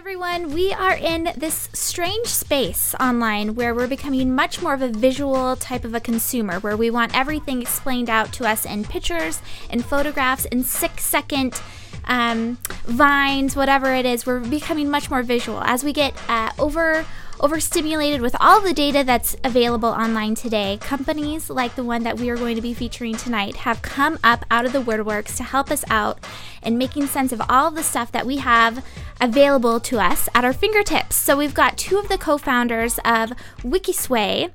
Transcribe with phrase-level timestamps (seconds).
[0.00, 0.54] everyone.
[0.54, 5.56] We are in this strange space online where we're becoming much more of a visual
[5.56, 9.82] type of a consumer, where we want everything explained out to us in pictures, in
[9.82, 11.60] photographs, in six second
[12.06, 14.24] um, vines, whatever it is.
[14.24, 17.04] We're becoming much more visual as we get uh, over
[17.40, 22.30] overstimulated with all the data that's available online today, companies like the one that we
[22.30, 25.70] are going to be featuring tonight have come up out of the woodworks to help
[25.70, 26.18] us out
[26.62, 28.84] in making sense of all of the stuff that we have
[29.20, 31.16] available to us at our fingertips.
[31.16, 33.32] So we've got two of the co-founders of
[33.62, 34.50] Wikisway.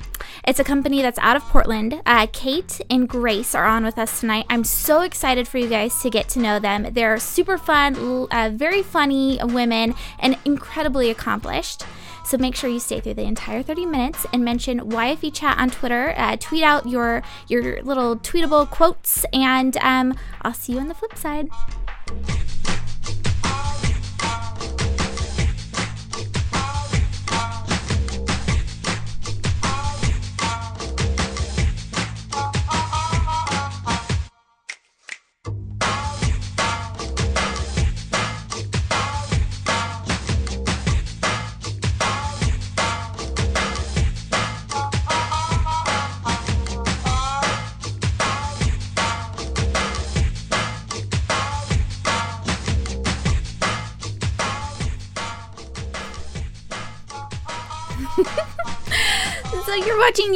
[0.47, 2.01] It's a company that's out of Portland.
[2.05, 4.45] Uh, Kate and Grace are on with us tonight.
[4.49, 6.93] I'm so excited for you guys to get to know them.
[6.93, 11.83] They're super fun, uh, very funny women, and incredibly accomplished.
[12.25, 15.69] So make sure you stay through the entire 30 minutes and mention YFE chat on
[15.69, 16.13] Twitter.
[16.17, 20.95] Uh, tweet out your your little tweetable quotes, and um, I'll see you on the
[20.95, 21.49] flip side.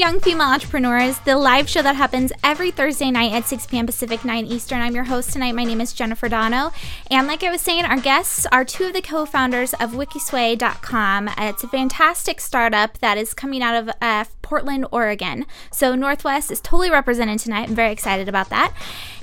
[0.09, 3.85] Young Female Entrepreneurs, the live show that happens every Thursday night at 6 p.m.
[3.85, 4.81] Pacific, 9 Eastern.
[4.81, 5.53] I'm your host tonight.
[5.53, 6.71] My name is Jennifer Dono.
[7.11, 11.29] And like I was saying, our guests are two of the co-founders of Wikisway.com.
[11.37, 15.45] It's a fantastic startup that is coming out of uh, Portland, Oregon.
[15.71, 17.69] So Northwest is totally represented tonight.
[17.69, 18.73] I'm very excited about that.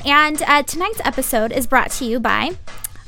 [0.04, 2.52] And uh, tonight's episode is brought to you by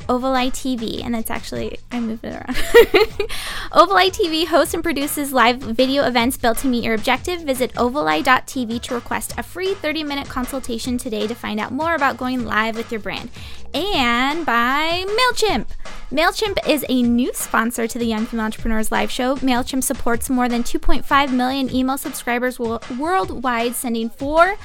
[0.08, 2.56] Oval Eye TV, and it's actually I moved it around.
[3.72, 7.42] Oval Eye TV hosts and produces live video events built to meet your objective.
[7.42, 12.44] Visit ovaleye.tv to request a free 30-minute consultation today to find out more about going
[12.44, 13.30] live with your brand.
[13.74, 15.66] And by Mailchimp.
[16.10, 19.36] Mailchimp is a new sponsor to the Young Female Entrepreneurs Live Show.
[19.36, 24.56] Mailchimp supports more than 2.5 million email subscribers worldwide, sending 4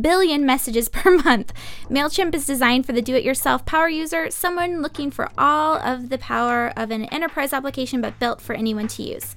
[0.00, 1.52] billion messages per month.
[1.90, 6.72] Mailchimp is designed for the do-it-yourself power user, someone looking for all of the power
[6.76, 9.34] of an enterprise application, but built for anyone to use.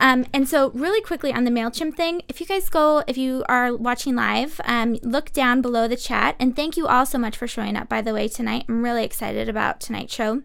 [0.00, 3.44] Um, and so, really quickly on the MailChimp thing, if you guys go, if you
[3.48, 6.36] are watching live, um, look down below the chat.
[6.38, 8.64] And thank you all so much for showing up, by the way, tonight.
[8.68, 10.42] I'm really excited about tonight's show.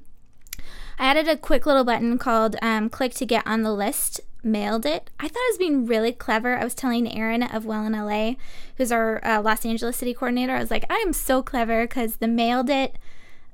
[1.00, 4.22] I added a quick little button called um, click to get on the list.
[4.44, 5.12] Mailed it.
[5.20, 6.58] I thought it was being really clever.
[6.58, 8.34] I was telling Aaron of Well in LA,
[8.76, 12.16] who's our uh, Los Angeles city coordinator, I was like, I am so clever because
[12.16, 12.98] the mailed it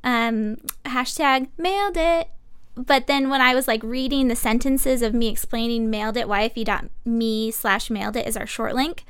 [0.04, 2.30] um, hashtag mailed it.
[2.78, 7.52] But then when I was like reading the sentences of me explaining mailed it, yfe.me
[7.52, 9.04] slash mailed it is our short link.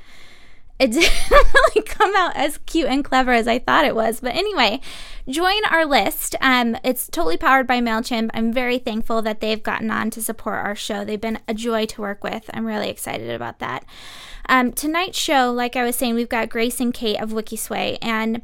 [0.78, 4.20] It didn't really come out as cute and clever as I thought it was.
[4.20, 4.80] But anyway,
[5.28, 6.36] join our list.
[6.40, 8.30] Um, it's totally powered by MailChimp.
[8.32, 11.04] I'm very thankful that they've gotten on to support our show.
[11.04, 12.48] They've been a joy to work with.
[12.54, 13.84] I'm really excited about that.
[14.48, 17.98] Um, tonight's show, like I was saying, we've got Grace and Kate of Wikisway.
[18.00, 18.42] And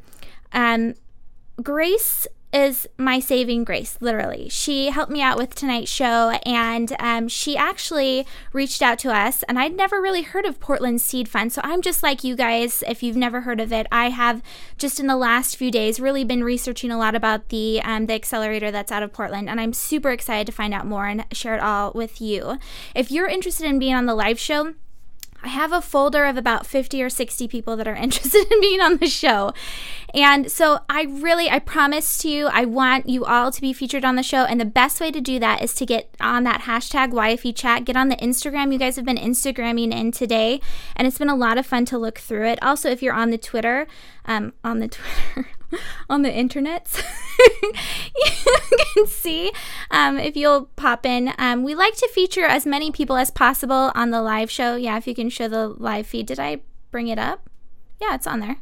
[0.52, 0.94] um,
[1.62, 4.48] Grace is my saving grace, literally.
[4.48, 9.42] She helped me out with tonight's show, and um, she actually reached out to us.
[9.44, 12.84] And I'd never really heard of Portland Seed Fund, so I'm just like you guys.
[12.86, 14.40] If you've never heard of it, I have
[14.78, 18.14] just in the last few days really been researching a lot about the um, the
[18.14, 21.56] accelerator that's out of Portland, and I'm super excited to find out more and share
[21.56, 22.58] it all with you.
[22.94, 24.74] If you're interested in being on the live show
[25.44, 28.80] I have a folder of about 50 or 60 people that are interested in being
[28.80, 29.52] on the show.
[30.14, 34.04] And so I really, I promise to you, I want you all to be featured
[34.04, 34.44] on the show.
[34.44, 37.84] And the best way to do that is to get on that hashtag YFE chat,
[37.84, 38.72] get on the Instagram.
[38.72, 40.60] You guys have been Instagramming in today,
[40.96, 42.62] and it's been a lot of fun to look through it.
[42.62, 43.86] Also, if you're on the Twitter,
[44.24, 45.48] um, on the Twitter,
[46.10, 47.02] on the internet.
[47.62, 49.52] you can see
[49.90, 51.32] um, if you'll pop in.
[51.38, 54.76] Um, we like to feature as many people as possible on the live show.
[54.76, 56.26] Yeah, if you can show the live feed.
[56.26, 56.60] Did I
[56.90, 57.48] bring it up?
[58.00, 58.58] Yeah, it's on there.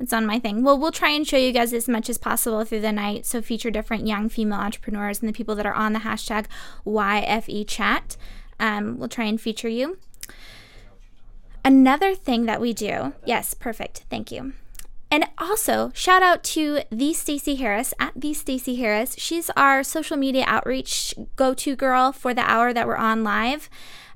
[0.00, 0.62] It's on my thing.
[0.62, 3.26] Well, we'll try and show you guys as much as possible through the night.
[3.26, 6.46] So feature different young female entrepreneurs and the people that are on the hashtag
[6.86, 8.16] YFE chat.
[8.60, 9.98] Um, we'll try and feature you.
[11.64, 14.04] Another thing that we do, yes, perfect.
[14.08, 14.52] Thank you.
[15.10, 19.14] And also, shout out to the Stacey Harris at the Stacey Harris.
[19.16, 23.70] She's our social media outreach go-to girl for the hour that we're on live.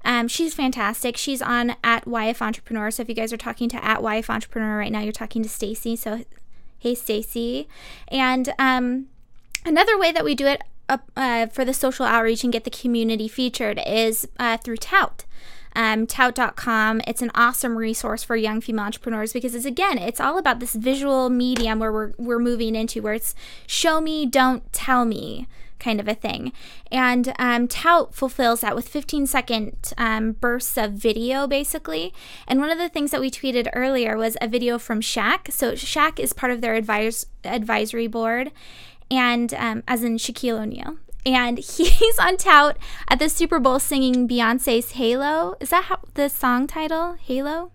[0.05, 1.17] Um, she's fantastic.
[1.17, 2.91] She's on at YF Entrepreneur.
[2.91, 5.49] So if you guys are talking to at YF Entrepreneur right now, you're talking to
[5.49, 5.97] Stacey.
[5.97, 6.25] So
[6.79, 7.69] hey, Stacey.
[8.09, 9.07] And um,
[9.65, 10.63] another way that we do it
[11.17, 15.25] uh, for the social outreach and get the community featured is uh, through Tout.
[15.75, 17.01] Um, tout.com.
[17.07, 20.75] It's an awesome resource for young female entrepreneurs because it's again, it's all about this
[20.75, 23.35] visual medium where we're we're moving into where it's
[23.67, 25.49] show me, don't tell me
[25.83, 26.53] kind of a thing.
[26.91, 32.15] And um, Tout fulfills that with 15 second um, bursts of video, basically.
[32.47, 35.53] And one of the things that we tweeted earlier was a video from Shaq.
[35.53, 38.53] So Shaq is part of their advise- advisory board,
[39.11, 40.97] and um, as in Shaquille O'Neal.
[41.25, 42.77] And he's on tout
[43.09, 45.57] at the Super Bowl singing Beyonce's Halo.
[45.61, 47.17] Is that how the song title?
[47.21, 47.73] Halo?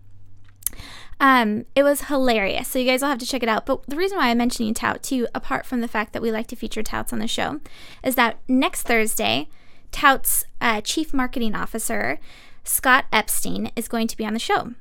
[1.20, 2.68] Um, it was hilarious.
[2.68, 3.66] So you guys will have to check it out.
[3.66, 6.48] But the reason why I'm mentioning Tout too, apart from the fact that we like
[6.48, 7.60] to feature Touts on the show,
[8.04, 9.50] is that next Thursday,
[9.92, 12.20] Tout's uh, chief marketing officer,
[12.64, 14.74] Scott Epstein, is going to be on the show.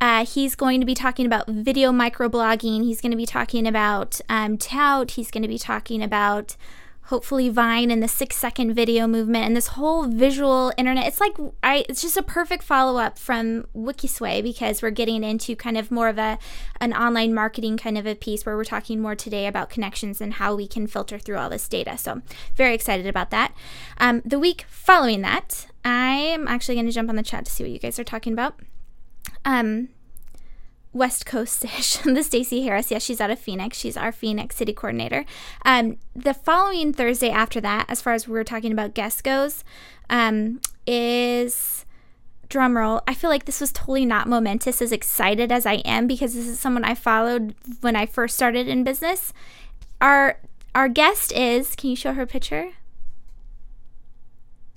[0.00, 2.84] Uh, he's going to be talking about video microblogging.
[2.84, 5.12] He's going to be talking about um, Tout.
[5.12, 6.56] He's going to be talking about
[7.10, 11.08] hopefully Vine and the six second video movement and this whole visual internet.
[11.08, 15.56] It's like I it's just a perfect follow up from Wikisway because we're getting into
[15.56, 16.38] kind of more of a
[16.80, 20.34] an online marketing kind of a piece where we're talking more today about connections and
[20.34, 21.98] how we can filter through all this data.
[21.98, 22.22] So
[22.54, 23.54] very excited about that.
[23.98, 27.64] Um, the week following that, I'm actually going to jump on the chat to see
[27.64, 28.60] what you guys are talking about.
[29.44, 29.88] Um,
[30.92, 32.90] West Coast ish, the Stacey Harris.
[32.90, 33.78] Yes, she's out of Phoenix.
[33.78, 35.24] She's our Phoenix city coordinator.
[35.64, 39.64] Um, the following Thursday after that, as far as we're talking about guest goes,
[40.08, 41.84] um, is
[42.48, 43.00] drumroll.
[43.06, 46.48] I feel like this was totally not momentous as excited as I am because this
[46.48, 49.32] is someone I followed when I first started in business.
[50.00, 50.38] Our
[50.74, 52.70] our guest is, can you show her picture?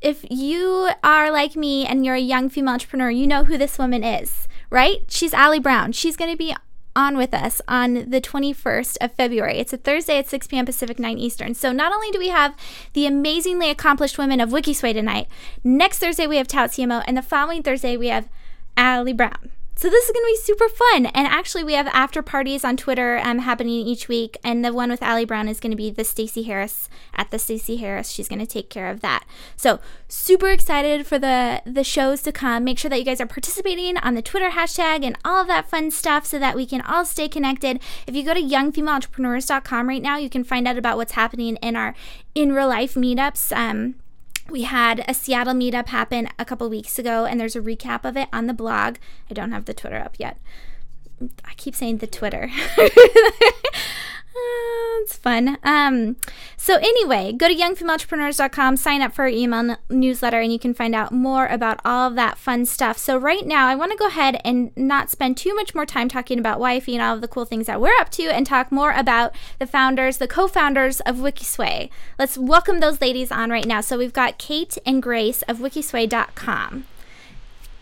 [0.02, 3.78] If you are like me and you're a young female entrepreneur, you know who this
[3.78, 5.04] woman is right?
[5.08, 5.92] She's Ali Brown.
[5.92, 6.56] She's going to be
[6.96, 9.60] on with us on the 21st of February.
[9.60, 10.66] It's a Thursday at 6 p.m.
[10.66, 11.54] Pacific, 9 Eastern.
[11.54, 12.56] So not only do we have
[12.94, 15.28] the amazingly accomplished women of Wikisway tonight,
[15.64, 18.28] next Thursday we have Tout CMO, and the following Thursday we have
[18.76, 19.52] Ali Brown.
[19.76, 21.06] So this is going to be super fun.
[21.08, 24.38] And actually, we have after parties on Twitter um, happening each week.
[24.44, 27.40] And the one with Ali Brown is going to be the Stacey Harris at the
[27.40, 28.10] Stacey Harris.
[28.10, 29.26] She's going to take care of that.
[29.56, 32.64] So super excited for the the shows to come.
[32.64, 35.70] Make sure that you guys are participating on the Twitter hashtag and all of that
[35.70, 37.82] fun stuff so that we can all stay connected.
[38.08, 41.76] If you go to youngfemaleentrepreneurs.com right now, you can find out about what's happening in
[41.76, 41.96] our
[42.36, 43.56] in real life meetups.
[43.56, 43.96] Um,
[44.50, 48.18] we had a Seattle meetup happen a couple weeks ago, and there's a recap of
[48.18, 48.98] it on the blog.
[49.30, 50.38] I don't have the Twitter up yet.
[51.46, 52.50] I keep saying the Twitter.
[54.36, 55.60] Uh, it's fun.
[55.64, 56.16] Um,
[56.58, 60.96] so anyway, go to youngfemaleentrepreneurs.com, sign up for our email newsletter, and you can find
[60.96, 62.98] out more about all of that fun stuff.
[62.98, 66.10] So right now, I want to go ahead and not spend too much more time
[66.10, 68.72] talking about Wifey and all of the cool things that we're up to, and talk
[68.72, 71.92] more about the founders, the co-founders of Wikisway.
[72.18, 73.82] Let's welcome those ladies on right now.
[73.82, 76.86] So we've got Kate and Grace of Wikisway.com.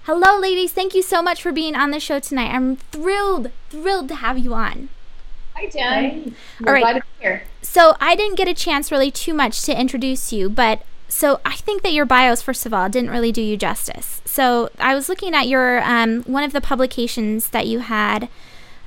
[0.04, 0.74] Hello, ladies.
[0.74, 2.54] Thank you so much for being on the show tonight.
[2.54, 4.90] I'm thrilled, thrilled to have you on.
[5.62, 6.36] Hi, Jen.
[6.66, 7.04] All right.
[7.62, 11.56] So I didn't get a chance really too much to introduce you, but so I
[11.56, 14.22] think that your bios, first of all, didn't really do you justice.
[14.26, 18.28] So I was looking at your um, one of the publications that you had.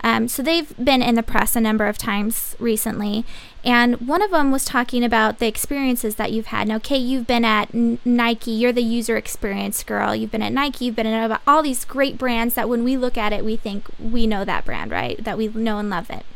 [0.03, 3.25] Um, so they've been in the press a number of times recently,
[3.65, 6.69] and one of them was talking about the experiences that you've had.
[6.69, 8.51] Now, Kate, you've been at N- Nike.
[8.51, 10.15] You're the user experience girl.
[10.15, 10.87] You've been at Nike.
[10.87, 13.87] You've been at all these great brands that when we look at it, we think
[13.99, 15.23] we know that brand, right?
[15.23, 16.27] That we know and love it.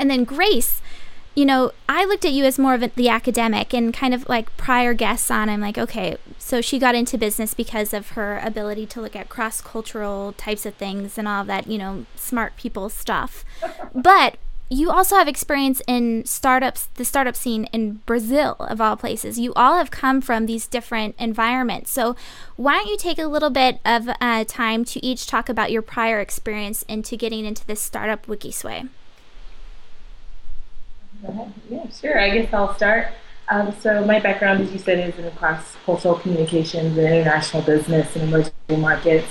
[0.00, 0.80] And then Grace,
[1.34, 4.26] you know, I looked at you as more of a, the academic and kind of
[4.30, 5.50] like prior guests on.
[5.50, 9.28] I'm like, okay, so she got into business because of her ability to look at
[9.28, 13.44] cross cultural types of things and all that, you know, smart people stuff.
[13.94, 14.38] but
[14.70, 19.38] you also have experience in startups, the startup scene in Brazil, of all places.
[19.38, 21.90] You all have come from these different environments.
[21.90, 22.16] So,
[22.56, 25.82] why don't you take a little bit of uh, time to each talk about your
[25.82, 28.88] prior experience into getting into this startup Wikisway?
[31.68, 32.20] Yeah, sure.
[32.20, 33.08] I guess I'll start.
[33.48, 38.28] Um, so my background, as you said, is in cross-cultural communications and international business and
[38.28, 39.26] emerging markets.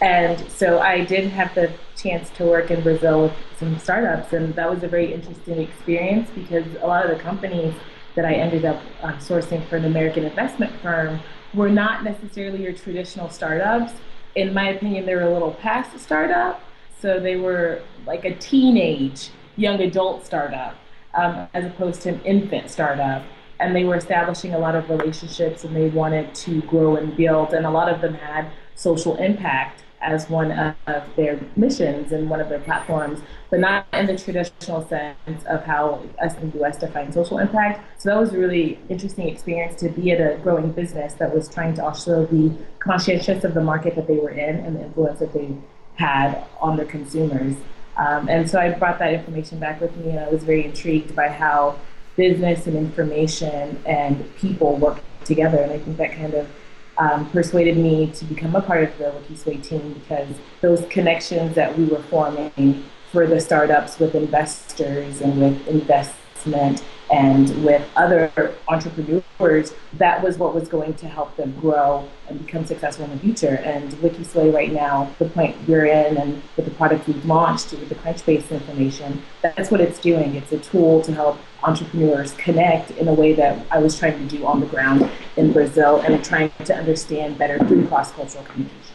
[0.00, 4.54] And so I did have the chance to work in Brazil with some startups, and
[4.54, 7.74] that was a very interesting experience because a lot of the companies
[8.14, 11.20] that I ended up um, sourcing for an American investment firm
[11.52, 13.92] were not necessarily your traditional startups.
[14.36, 16.62] In my opinion, they were a little past a startup.
[17.00, 20.76] So they were like a teenage young adult startup
[21.14, 23.22] um, as opposed to an infant startup.
[23.58, 27.52] And they were establishing a lot of relationships and they wanted to grow and build.
[27.52, 32.40] And a lot of them had social impact as one of their missions and one
[32.40, 36.78] of their platforms, but not in the traditional sense of how us in the US
[36.78, 38.00] define social impact.
[38.00, 41.48] So that was a really interesting experience to be at a growing business that was
[41.48, 45.18] trying to also be conscientious of the market that they were in and the influence
[45.18, 45.54] that they
[45.96, 47.56] had on their consumers.
[48.00, 51.14] Um, and so I brought that information back with me, and I was very intrigued
[51.14, 51.78] by how
[52.16, 55.58] business and information and people work together.
[55.58, 56.48] And I think that kind of
[56.96, 60.28] um, persuaded me to become a part of the WikiSway team because
[60.62, 67.64] those connections that we were forming for the startups with investors and with investment and
[67.64, 73.04] with other entrepreneurs, that was what was going to help them grow and become successful
[73.06, 73.56] in the future.
[73.64, 77.88] And WikiSway right now, the point we're in and with the product we've launched with
[77.88, 80.36] the Crunchbase information, that's what it's doing.
[80.36, 84.36] It's a tool to help entrepreneurs connect in a way that I was trying to
[84.36, 88.94] do on the ground in Brazil and trying to understand better through cross-cultural communication.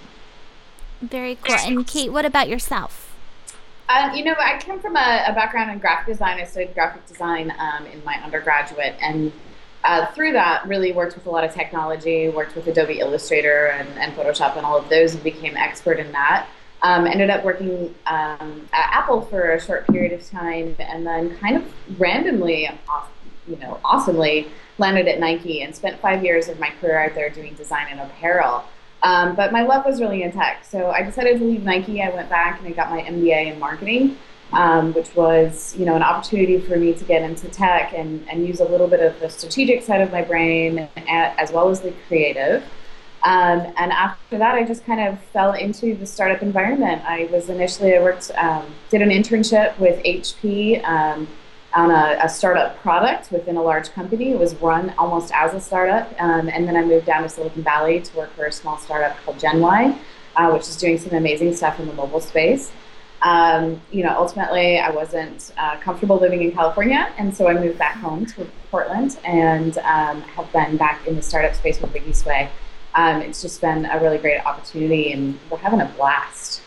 [1.01, 1.55] Very cool.
[1.55, 3.04] And Kate, what about yourself?
[3.87, 6.39] Um, you know, I come from a, a, background in graphic design.
[6.39, 9.31] I studied graphic design um, in my undergraduate, and
[9.83, 12.29] uh, through that, really worked with a lot of technology.
[12.29, 16.11] Worked with Adobe Illustrator and, and Photoshop and all of those, and became expert in
[16.13, 16.47] that.
[16.81, 21.37] Um, ended up working um, at Apple for a short period of time, and then
[21.37, 22.67] kind of randomly,
[23.47, 24.47] you know, awesomely
[24.79, 27.99] landed at Nike and spent five years of my career out there doing design and
[27.99, 28.65] apparel.
[29.03, 30.65] Um, but my love was really in tech.
[30.65, 32.01] So I decided to leave Nike.
[32.01, 34.17] I went back and I got my MBA in marketing,
[34.51, 38.47] um, which was, you know, an opportunity for me to get into tech and, and
[38.47, 41.93] use a little bit of the strategic side of my brain as well as the
[42.07, 42.63] creative.
[43.25, 47.03] Um, and after that, I just kind of fell into the startup environment.
[47.05, 51.27] I was initially, I worked, um, did an internship with HP um,
[51.75, 54.31] on a, a, startup product within a large company.
[54.31, 56.09] It was run almost as a startup.
[56.21, 59.17] Um, and then I moved down to Silicon Valley to work for a small startup
[59.23, 59.97] called GenY,
[60.37, 62.71] uh, which is doing some amazing stuff in the mobile space.
[63.21, 67.77] Um, you know, ultimately, I wasn't uh, comfortable living in California, and so I moved
[67.77, 72.49] back home to Portland and um, have been back in the startup space with WikiSway.
[72.93, 76.61] Um, it's just been a really great opportunity, and we're having a blast.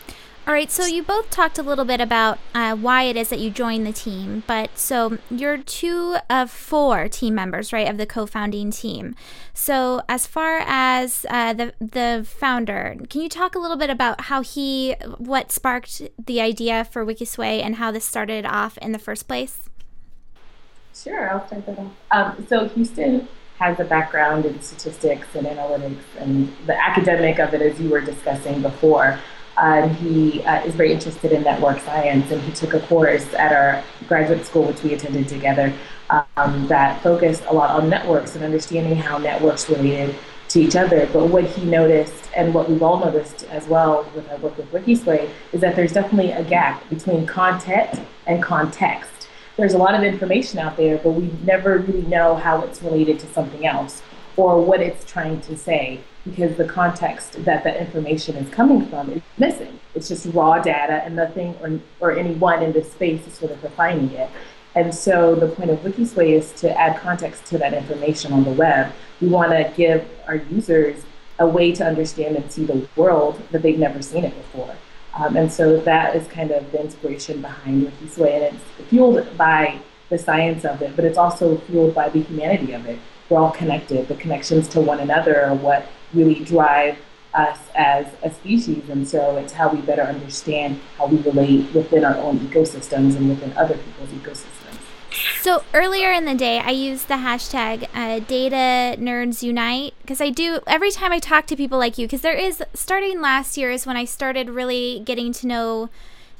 [0.49, 3.37] All right, so you both talked a little bit about uh, why it is that
[3.37, 8.07] you joined the team, but so you're two of four team members, right, of the
[8.07, 9.13] co-founding team.
[9.53, 14.21] So as far as uh, the the founder, can you talk a little bit about
[14.21, 18.97] how he, what sparked the idea for WikiSway, and how this started off in the
[18.97, 19.69] first place?
[20.95, 21.91] Sure, I'll start that off.
[22.09, 23.27] Um, so Houston
[23.59, 28.01] has a background in statistics and analytics, and the academic of it, as you were
[28.01, 29.19] discussing before.
[29.59, 33.51] Um, he uh, is very interested in network science, and he took a course at
[33.51, 35.73] our graduate school, which we attended together,
[36.09, 40.15] um, that focused a lot on networks and understanding how networks related
[40.47, 41.09] to each other.
[41.11, 44.71] But what he noticed, and what we've all noticed as well with our work with
[44.71, 49.27] WikiSway, is that there's definitely a gap between content and context.
[49.57, 53.19] There's a lot of information out there, but we never really know how it's related
[53.19, 54.01] to something else
[54.37, 59.09] or what it's trying to say because the context that that information is coming from
[59.11, 59.79] is missing.
[59.95, 63.63] It's just raw data and nothing or, or anyone in this space is sort of
[63.63, 64.29] refining it.
[64.75, 68.51] And so the point of WikiSway is to add context to that information on the
[68.51, 68.91] web.
[69.19, 71.03] We want to give our users
[71.39, 74.75] a way to understand and see the world that they've never seen it before.
[75.15, 79.79] Um, and so that is kind of the inspiration behind WikiSway, and it's fueled by
[80.09, 82.99] the science of it, but it's also fueled by the humanity of it.
[83.29, 84.07] We're all connected.
[84.07, 86.97] The connections to one another are what really drive
[87.33, 88.89] us as a species.
[88.89, 93.29] And so it's how we better understand how we relate within our own ecosystems and
[93.29, 94.59] within other people's ecosystems.
[95.41, 100.29] So earlier in the day, I used the hashtag uh, Data Nerds Unite because I
[100.29, 102.07] do every time I talk to people like you.
[102.07, 105.89] Because there is starting last year is when I started really getting to know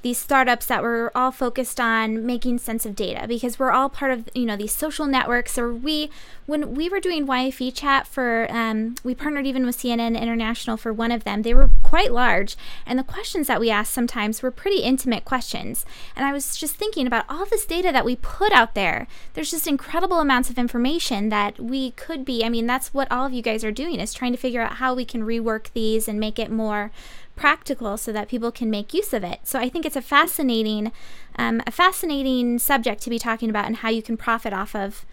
[0.01, 4.11] these startups that were all focused on making sense of data because we're all part
[4.11, 5.57] of you know these social networks.
[5.57, 6.09] Or we
[6.45, 10.93] when we were doing YFE chat for um, we partnered even with CNN International for
[10.93, 11.41] one of them.
[11.41, 15.85] They were quite large and the questions that we asked sometimes were pretty intimate questions.
[16.15, 19.07] And I was just thinking about all this data that we put out there.
[19.33, 23.25] There's just incredible amounts of information that we could be I mean that's what all
[23.25, 26.07] of you guys are doing is trying to figure out how we can rework these
[26.07, 26.91] and make it more
[27.39, 29.39] practical so that people can make use of it.
[29.43, 30.91] So I think it's a fascinating,
[31.37, 35.05] um, a fascinating subject to be talking about and how you can profit off of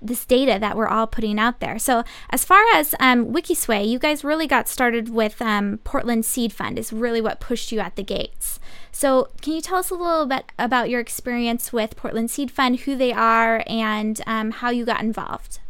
[0.00, 1.78] this data that we're all putting out there.
[1.78, 6.52] So as far as um, WikiSway, you guys really got started with um, Portland Seed
[6.52, 8.58] Fund is really what pushed you at the gates.
[8.90, 12.80] So can you tell us a little bit about your experience with Portland Seed Fund,
[12.80, 15.60] who they are, and um, how you got involved?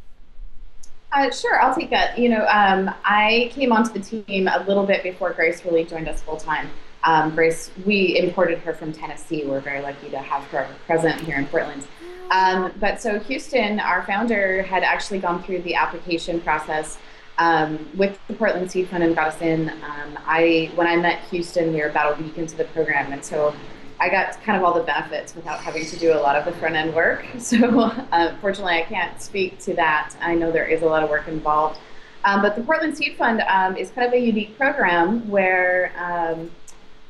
[1.12, 2.18] Uh, sure, I'll take that.
[2.18, 6.08] You know, um, I came onto the team a little bit before Grace really joined
[6.08, 6.68] us full time.
[7.04, 9.44] Um, Grace, we imported her from Tennessee.
[9.46, 11.86] We're very lucky to have her present here in Portland.
[12.30, 16.98] Um, but so Houston, our founder, had actually gone through the application process
[17.38, 19.70] um, with the Portland Seed Fund and got us in.
[19.70, 23.24] Um, I when I met Houston, we were about a week into the program, and
[23.24, 23.54] so
[23.98, 26.52] I got kind of all the benefits without having to do a lot of the
[26.52, 27.24] front end work.
[27.38, 27.80] So
[28.12, 30.14] uh, fortunately, I can't speak to that.
[30.20, 31.78] I know there is a lot of work involved.
[32.24, 36.50] Um, but the Portland Seed Fund um, is kind of a unique program where um,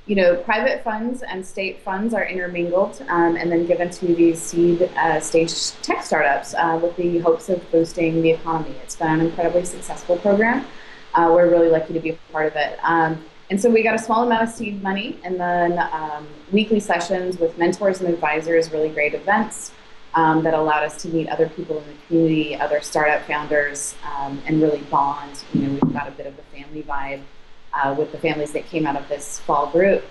[0.04, 4.40] you know private funds and state funds are intermingled um, and then given to these
[4.40, 8.74] seed uh, stage tech startups uh, with the hopes of boosting the economy.
[8.82, 10.66] It's been an incredibly successful program.
[11.14, 12.78] Uh, we're really lucky to be a part of it.
[13.48, 17.38] And so we got a small amount of seed money and then um, weekly sessions
[17.38, 19.72] with mentors and advisors, really great events
[20.14, 24.42] um, that allowed us to meet other people in the community, other startup founders, um,
[24.46, 25.44] and really bond.
[25.52, 27.22] You know, we've got a bit of a family vibe
[27.72, 30.04] uh, with the families that came out of this fall group.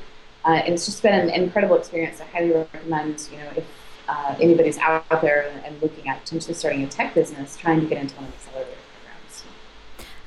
[0.45, 2.21] Uh, it's just been an incredible experience.
[2.21, 3.65] I highly recommend, you know, if
[4.07, 7.97] uh, anybody's out there and looking at potentially starting a tech business, trying to get
[7.97, 8.84] into one of these accelerators.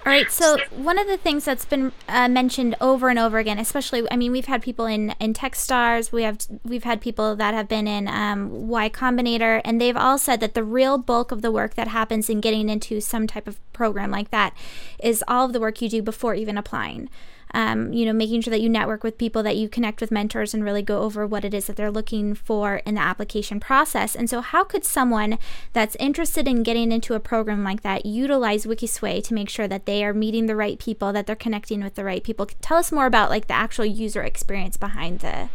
[0.08, 0.32] All right.
[0.32, 4.16] So one of the things that's been uh, mentioned over and over again, especially, I
[4.16, 7.86] mean, we've had people in in TechStars, we have we've had people that have been
[7.86, 11.74] in um, Y Combinator, and they've all said that the real bulk of the work
[11.74, 14.56] that happens in getting into some type of program like that
[14.98, 17.10] is all of the work you do before even applying
[17.54, 20.54] um, you know, making sure that you network with people, that you connect with mentors,
[20.54, 24.14] and really go over what it is that they're looking for in the application process.
[24.14, 25.38] And so, how could someone
[25.72, 29.86] that's interested in getting into a program like that utilize Wikisway to make sure that
[29.86, 32.46] they are meeting the right people, that they're connecting with the right people?
[32.60, 35.48] Tell us more about like the actual user experience behind the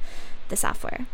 [0.49, 1.05] the software.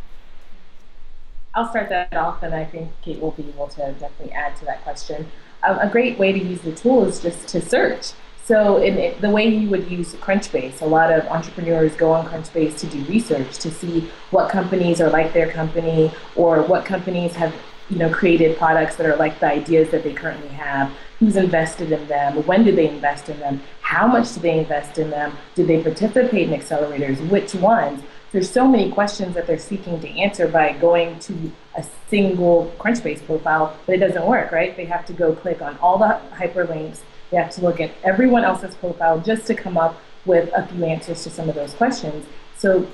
[1.54, 4.66] I'll start that off, and I think Kate will be able to definitely add to
[4.66, 5.32] that question.
[5.64, 8.12] Um, a great way to use the tool is just to search.
[8.50, 12.80] So in the way you would use Crunchbase, a lot of entrepreneurs go on Crunchbase
[12.80, 17.54] to do research to see what companies are like their company or what companies have
[17.92, 20.92] you know created products that are like the ideas that they currently have.
[21.20, 22.44] Who's invested in them?
[22.48, 23.62] When did they invest in them?
[23.82, 25.38] How much did they invest in them?
[25.54, 27.30] Did they participate in accelerators?
[27.30, 28.02] Which ones?
[28.32, 33.24] There's so many questions that they're seeking to answer by going to a single Crunchbase
[33.28, 34.76] profile, but it doesn't work, right?
[34.76, 38.44] They have to go click on all the hyperlinks you have to look at everyone
[38.44, 42.26] else's profile just to come up with a few answers to some of those questions.
[42.58, 42.88] So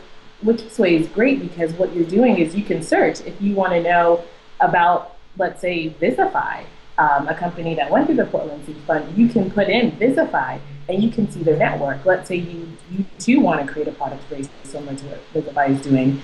[0.43, 3.81] Wikisway is great because what you're doing is you can search if you want to
[3.81, 4.23] know
[4.59, 6.65] about, let's say, Visify,
[6.97, 9.17] um, a company that went through the Portland Seed Fund.
[9.17, 12.05] You can put in Visify and you can see their network.
[12.05, 15.69] Let's say you, you do want to create a product very similar to what Visify
[15.69, 16.21] is doing.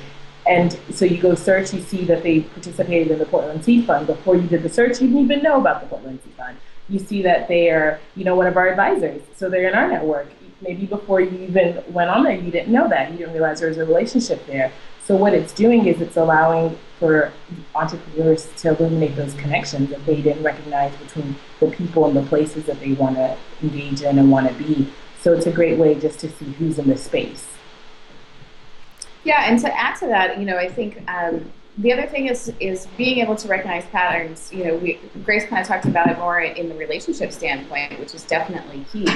[0.48, 4.08] And so you go search, you see that they participated in the Portland Seed Fund.
[4.08, 6.58] Before you did the search, you didn't even know about the Portland Seed Fund
[6.92, 9.22] you see that they are, you know, one of our advisors.
[9.36, 10.28] So they're in our network.
[10.62, 13.12] Maybe before you even went on there, you didn't know that.
[13.12, 14.72] You didn't realize there was a relationship there.
[15.04, 17.32] So what it's doing is it's allowing for
[17.74, 22.66] entrepreneurs to illuminate those connections that they didn't recognize between the people and the places
[22.66, 24.88] that they want to engage in and want to be.
[25.22, 27.48] So it's a great way just to see who's in the space.
[29.24, 32.52] Yeah, and to add to that, you know, I think um, the other thing is
[32.60, 34.52] is being able to recognize patterns.
[34.52, 38.14] You know, we, Grace kind of talked about it more in the relationship standpoint, which
[38.14, 39.08] is definitely key.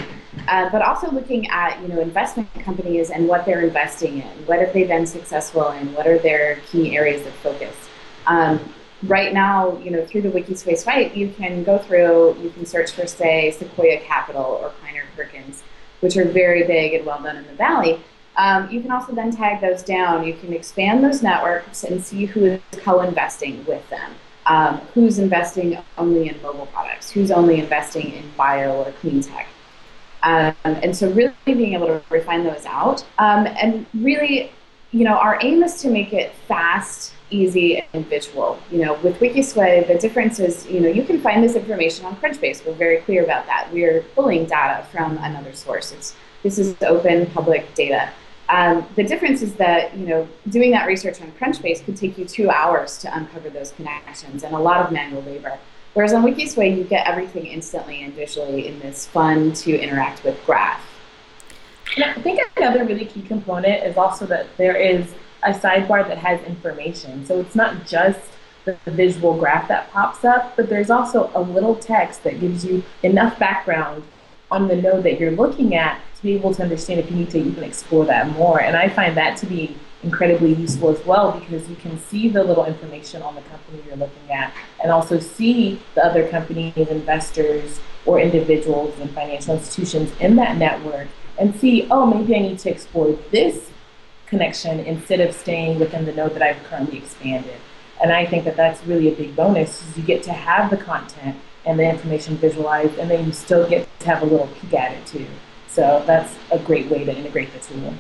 [0.48, 4.46] Uh, but also looking at you know investment companies and what they're investing in.
[4.46, 5.94] What have they been successful in?
[5.94, 7.76] What are their key areas of focus?
[8.26, 12.38] Um, right now, you know, through the Wikisway site, you can go through.
[12.42, 15.62] You can search for say Sequoia Capital or Kleiner Perkins,
[16.00, 18.02] which are very big and well done in the Valley.
[18.38, 20.26] Um, you can also then tag those down.
[20.26, 24.12] You can expand those networks and see who is co-investing with them.
[24.46, 27.10] Um, who's investing only in mobile products?
[27.10, 29.48] Who's only investing in bio or clean tech?
[30.22, 33.04] Um, and so really being able to refine those out.
[33.18, 34.52] Um, and really,
[34.92, 38.60] you know, our aim is to make it fast, easy, and visual.
[38.72, 42.16] You know, with Wikisway, the difference is, you know, you can find this information on
[42.18, 42.66] Crunchbase.
[42.66, 43.70] We're very clear about that.
[43.72, 45.92] We are pulling data from another source.
[45.92, 48.10] It's, this is open public data.
[48.48, 52.26] Um, the difference is that you know doing that research on Crunchbase could take you
[52.26, 55.58] two hours to uncover those connections and a lot of manual labor.
[55.94, 60.38] Whereas on Wikisway, you get everything instantly and visually in this fun to interact with
[60.46, 60.84] graph.
[61.96, 66.18] And I think another really key component is also that there is a sidebar that
[66.18, 67.26] has information.
[67.26, 68.20] So it's not just
[68.66, 72.84] the visual graph that pops up, but there's also a little text that gives you
[73.04, 74.04] enough background
[74.52, 77.38] on the node that you're looking at be able to understand if you need to
[77.38, 78.60] even explore that more.
[78.60, 82.44] And I find that to be incredibly useful as well because you can see the
[82.44, 87.80] little information on the company you're looking at and also see the other companies, investors,
[88.06, 91.08] or individuals and financial institutions in that network
[91.38, 93.70] and see, oh, maybe I need to explore this
[94.26, 97.60] connection instead of staying within the node that I've currently expanded.
[98.02, 100.78] And I think that that's really a big bonus is you get to have the
[100.78, 104.74] content and the information visualized, and then you still get to have a little peek
[104.74, 105.26] at it too.
[105.76, 107.96] So that's a great way to integrate the tool.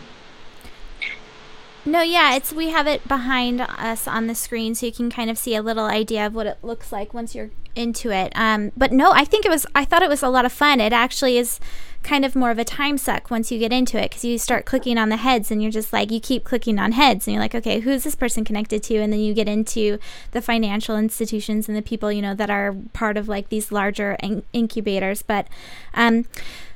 [1.83, 5.29] No, yeah, it's we have it behind us on the screen, so you can kind
[5.29, 8.31] of see a little idea of what it looks like once you're into it.
[8.35, 9.65] Um, but no, I think it was.
[9.75, 10.79] I thought it was a lot of fun.
[10.79, 11.59] It actually is
[12.05, 14.63] kind of more of a time suck once you get into it because you start
[14.63, 17.41] clicking on the heads and you're just like you keep clicking on heads and you're
[17.41, 19.97] like okay who's this person connected to and then you get into
[20.29, 24.15] the financial institutions and the people you know that are part of like these larger
[24.21, 25.47] in- incubators but
[25.95, 26.25] um,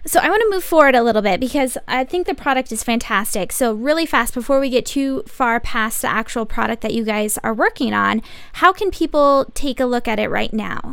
[0.04, 2.84] so I want to move forward a little bit because I think the product is
[2.84, 3.52] fantastic.
[3.52, 7.38] So really fast before we get too far past the actual product that you guys
[7.44, 10.89] are working on, how can people take a look at it right now?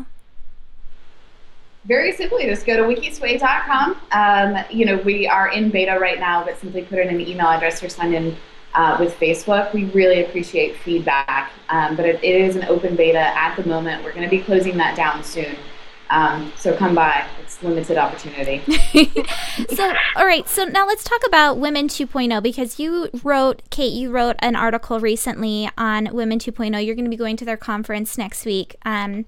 [1.86, 3.96] Very simply, just go to wikisway.com.
[4.10, 7.46] Um, you know, we are in beta right now, but simply put in an email
[7.46, 8.36] address or sign in
[8.74, 9.72] uh, with Facebook.
[9.72, 14.02] We really appreciate feedback, um, but it, it is an open beta at the moment.
[14.02, 15.56] We're going to be closing that down soon.
[16.10, 17.26] Um, so come by.
[17.42, 18.62] It's limited opportunity.
[19.74, 20.48] so, all right.
[20.48, 25.00] So now let's talk about Women 2.0 because you wrote, Kate, you wrote an article
[25.00, 26.84] recently on Women 2.0.
[26.84, 28.76] You're going to be going to their conference next week.
[28.84, 29.24] Um,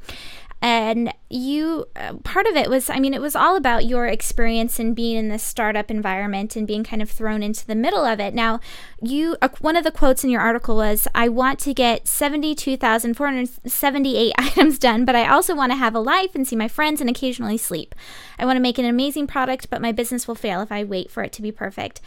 [0.61, 4.81] and you uh, part of it was i mean it was all about your experience
[4.81, 8.18] in being in this startup environment and being kind of thrown into the middle of
[8.18, 8.35] it.
[8.35, 8.61] Now
[9.01, 14.33] you uh, one of the quotes in your article was i want to get 72478
[14.38, 17.09] items done but i also want to have a life and see my friends and
[17.09, 17.94] occasionally sleep.
[18.38, 21.09] I want to make an amazing product but my business will fail if i wait
[21.11, 22.01] for it to be perfect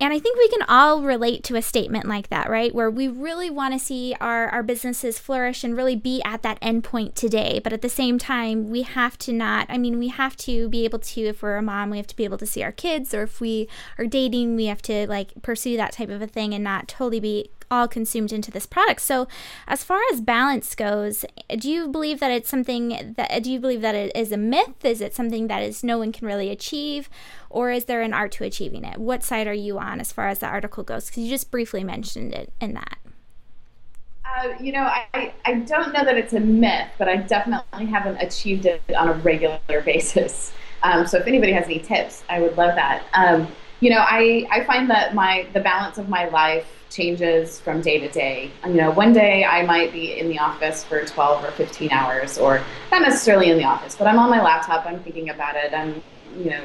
[0.00, 2.74] and I think we can all relate to a statement like that, right?
[2.74, 6.60] Where we really want to see our, our businesses flourish and really be at that
[6.60, 7.60] endpoint today.
[7.62, 10.84] But at the same time, we have to not, I mean, we have to be
[10.84, 13.12] able to, if we're a mom, we have to be able to see our kids,
[13.12, 16.54] or if we are dating, we have to like pursue that type of a thing
[16.54, 19.00] and not totally be all consumed into this product.
[19.00, 19.28] So,
[19.66, 21.24] as far as balance goes,
[21.56, 24.84] do you believe that it's something that do you believe that it is a myth?
[24.84, 27.08] Is it something that is no one can really achieve,
[27.48, 28.98] or is there an art to achieving it?
[28.98, 31.06] What side are you on as far as the article goes?
[31.06, 32.98] Because you just briefly mentioned it in that.
[34.24, 38.16] Uh, you know, I, I don't know that it's a myth, but I definitely haven't
[38.18, 40.52] achieved it on a regular basis.
[40.82, 43.04] Um, so if anybody has any tips, I would love that.
[43.12, 43.48] Um,
[43.80, 47.98] you know, I, I find that my the balance of my life changes from day
[47.98, 48.50] to day.
[48.66, 52.36] You know, one day I might be in the office for 12 or 15 hours,
[52.36, 55.72] or not necessarily in the office, but I'm on my laptop, I'm thinking about it,
[55.72, 56.02] I'm,
[56.36, 56.62] you know,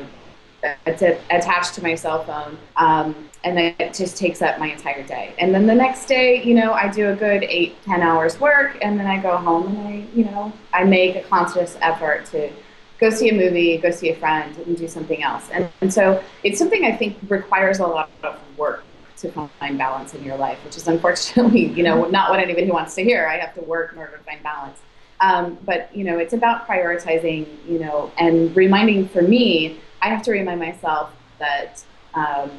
[1.30, 5.34] attached to my cell phone, um, and then it just takes up my entire day.
[5.38, 8.78] And then the next day, you know, I do a good eight, ten hours work,
[8.82, 12.52] and then I go home and I, you know, I make a conscious effort to
[12.98, 15.50] go see a movie, go see a friend, and do something else.
[15.52, 18.85] And, and so it's something I think requires a lot of work
[19.18, 22.96] to find balance in your life, which is unfortunately, you know, not what anybody wants
[22.96, 23.28] to hear.
[23.28, 24.80] I have to work in order to find balance.
[25.22, 29.08] Um, but you know, it's about prioritizing, you know, and reminding.
[29.08, 32.52] For me, I have to remind myself that um,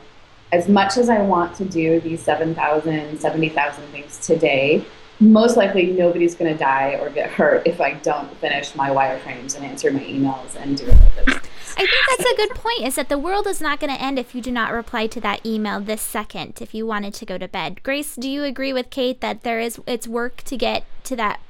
[0.52, 4.84] as much as I want to do these 7,000, 70,000 things today,
[5.20, 9.56] most likely nobody's going to die or get hurt if I don't finish my wireframes
[9.56, 11.40] and answer my emails and do all this.
[11.78, 12.82] I think that's a good point.
[12.82, 15.20] Is that the world is not going to end if you do not reply to
[15.20, 16.60] that email this second.
[16.60, 19.60] If you wanted to go to bed, Grace, do you agree with Kate that there
[19.60, 21.40] is it's work to get to that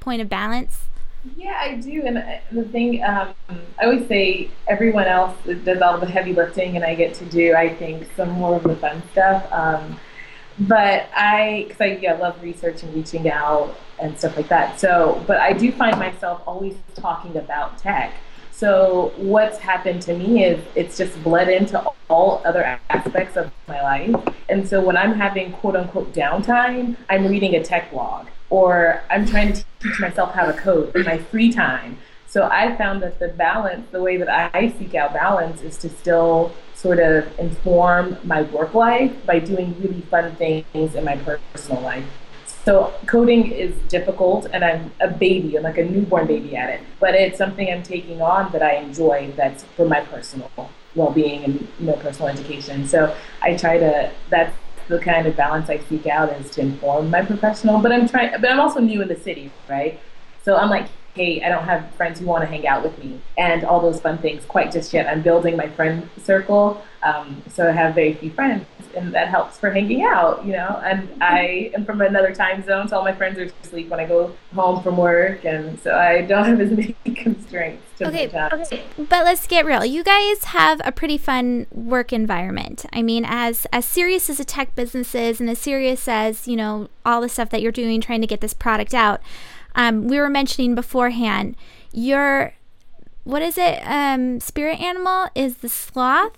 [0.00, 0.84] point of balance?
[1.36, 2.02] Yeah, I do.
[2.04, 6.76] And uh, the thing, um, I always say everyone else does all the heavy lifting,
[6.76, 9.46] and I get to do, I think, some more of the fun stuff.
[9.52, 10.00] Um,
[10.58, 14.78] but I, because I yeah, love research and reaching out and stuff like that.
[14.78, 18.14] So, but I do find myself always talking about tech.
[18.50, 23.82] So what's happened to me is it's just bled into all other aspects of my
[23.82, 24.14] life.
[24.48, 29.26] And so when I'm having quote unquote downtime, I'm reading a tech blog or I'm
[29.26, 31.98] trying to teach myself how to code in my free time.
[32.28, 35.88] So I found that the balance, the way that I seek out balance is to
[35.88, 36.52] still
[36.82, 42.04] sort of inform my work life by doing really fun things in my personal life.
[42.64, 46.80] So coding is difficult, and I'm a baby, I'm like a newborn baby at it.
[46.98, 49.32] But it's something I'm taking on that I enjoy.
[49.36, 50.50] That's for my personal
[50.94, 52.86] well-being and you know personal education.
[52.86, 54.12] So I try to.
[54.30, 54.54] That's
[54.88, 57.80] the kind of balance I seek out is to inform my professional.
[57.80, 58.40] But I'm trying.
[58.40, 59.98] But I'm also new in the city, right?
[60.44, 63.20] So I'm like, hey, I don't have friends who want to hang out with me
[63.36, 65.06] and all those fun things quite just yet.
[65.06, 69.58] I'm building my friend circle, um, so I have very few friends and that helps
[69.58, 70.80] for hanging out, you know.
[70.84, 74.06] And I am from another time zone, so all my friends are asleep when I
[74.06, 77.82] go home from work, and so I don't have as many constraints.
[78.00, 79.84] okay, okay, but let's get real.
[79.84, 82.84] You guys have a pretty fun work environment.
[82.92, 86.56] I mean, as as serious as a tech business is, and as serious as you
[86.56, 89.20] know all the stuff that you're doing trying to get this product out.
[89.74, 91.56] Um, we were mentioning beforehand,
[91.92, 92.54] your
[93.24, 93.80] what is it?
[93.84, 96.36] Um, spirit animal is the sloth.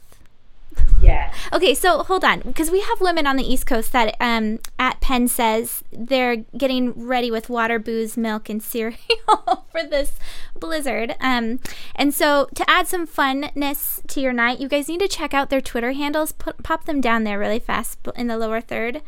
[1.00, 1.32] Yeah.
[1.52, 5.00] Okay, so hold on, because we have women on the East Coast that um, at
[5.00, 10.12] Penn says they're getting ready with water, booze, milk, and cereal for this
[10.58, 11.14] blizzard.
[11.20, 11.60] Um,
[11.94, 15.50] and so to add some funness to your night, you guys need to check out
[15.50, 16.32] their Twitter handles.
[16.32, 19.02] Put, pop them down there really fast in the lower third.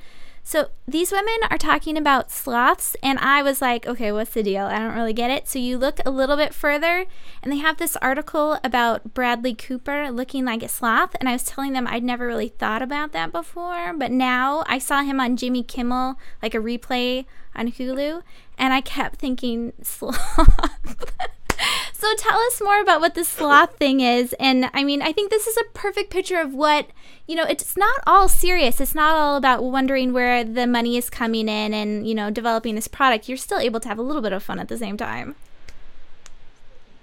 [0.46, 4.66] So these women are talking about sloths, and I was like, okay, what's the deal?
[4.66, 5.48] I don't really get it.
[5.48, 7.06] So you look a little bit further,
[7.42, 11.42] and they have this article about Bradley Cooper looking like a sloth, and I was
[11.42, 15.36] telling them I'd never really thought about that before, but now I saw him on
[15.36, 17.24] Jimmy Kimmel, like a replay
[17.56, 18.22] on Hulu,
[18.56, 21.12] and I kept thinking sloth.
[21.98, 25.30] So tell us more about what the sloth thing is, and I mean, I think
[25.30, 26.88] this is a perfect picture of what
[27.26, 28.80] you know, it's not all serious.
[28.80, 32.76] It's not all about wondering where the money is coming in and, you know, developing
[32.76, 33.28] this product.
[33.28, 35.34] You're still able to have a little bit of fun at the same time.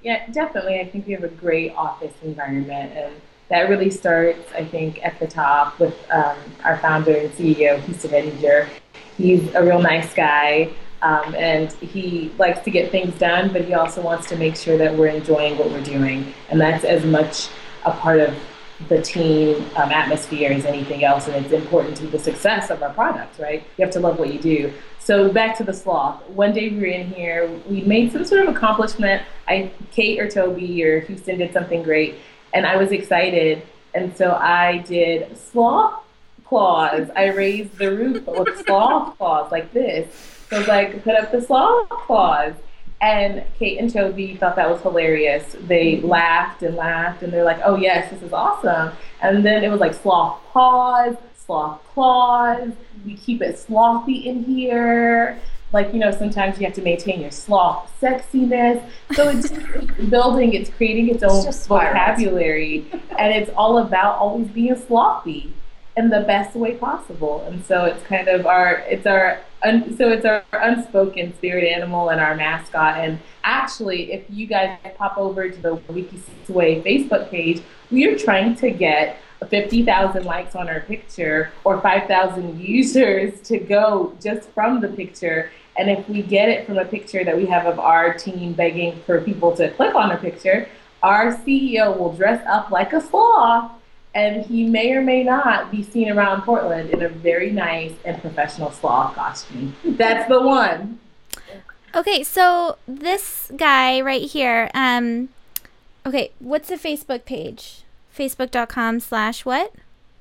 [0.01, 0.79] Yeah, definitely.
[0.79, 3.13] I think we have a great office environment, and
[3.49, 8.13] that really starts, I think, at the top with um, our founder and CEO, Houston
[8.13, 8.69] Ettinger.
[9.17, 10.71] He's a real nice guy,
[11.03, 14.77] um, and he likes to get things done, but he also wants to make sure
[14.77, 17.49] that we're enjoying what we're doing, and that's as much
[17.85, 18.33] a part of
[18.87, 22.93] the team um, atmosphere as anything else, and it's important to the success of our
[22.93, 23.63] product, right?
[23.77, 24.73] You have to love what you do.
[24.99, 26.25] So back to the sloth.
[26.29, 29.21] One day we were in here, we made some sort of accomplishment.
[29.47, 32.15] I, Kate or Toby or Houston did something great,
[32.53, 33.63] and I was excited,
[33.93, 36.01] and so I did sloth
[36.45, 37.09] claws.
[37.13, 40.39] I raised the roof with sloth claws like this.
[40.53, 42.53] So I was like, put up the sloth claws.
[43.01, 45.55] And Kate and Toby thought that was hilarious.
[45.61, 49.69] They laughed and laughed, and they're like, "Oh yes, this is awesome!" And then it
[49.69, 52.71] was like sloth paws, sloth claws.
[53.03, 55.39] We keep it slothy in here.
[55.73, 58.87] Like you know, sometimes you have to maintain your sloth sexiness.
[59.13, 62.85] So it's, it's building, it's creating its own it's vocabulary,
[63.17, 65.49] and it's all about always being slothy
[65.97, 67.43] in the best way possible.
[67.47, 72.10] And so it's kind of our, it's our un, so it's our unspoken spirit animal
[72.10, 72.97] and our mascot.
[72.97, 78.56] And actually, if you guys pop over to the Wiki Facebook page, we are trying
[78.58, 79.17] to get
[79.49, 85.52] 50,000 likes on our picture or 5,000 users to go just from the picture.
[85.78, 88.99] And if we get it from a picture that we have of our team begging
[89.06, 90.69] for people to click on a picture,
[91.02, 93.71] our CEO will dress up like a sloth
[94.15, 98.21] and he may or may not be seen around Portland in a very nice and
[98.21, 99.76] professional sloth costume.
[99.84, 100.99] That's the one.
[101.95, 105.30] Okay, so this guy right here, um,
[106.06, 107.84] okay, what's the Facebook page?
[108.15, 109.73] Facebook.com slash what?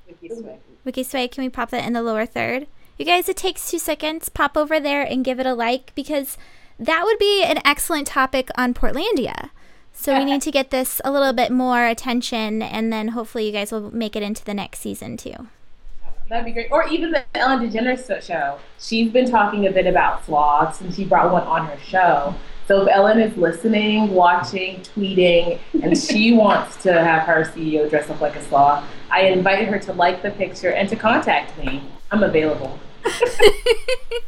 [0.09, 0.57] WikiSway.
[0.85, 2.67] WikiSway, can we pop that in the lower third?
[2.97, 4.29] You guys, it takes two seconds.
[4.29, 6.37] Pop over there and give it a like because
[6.77, 9.49] that would be an excellent topic on Portlandia.
[9.93, 13.51] So we need to get this a little bit more attention, and then hopefully you
[13.51, 15.47] guys will make it into the next season too.
[16.29, 16.71] That'd be great.
[16.71, 18.57] Or even the Ellen DeGeneres show.
[18.79, 22.35] She's been talking a bit about sloths, and she brought one on her show.
[22.67, 28.09] So if Ellen is listening, watching, tweeting, and she wants to have her CEO dress
[28.09, 31.83] up like a sloth, I invite her to like the picture and to contact me.
[32.09, 32.79] I'm available.